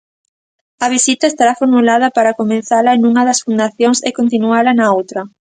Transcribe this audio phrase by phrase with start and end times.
[0.85, 5.21] A visita estará formulada para comezala nunha das fundacións e continuala na outra.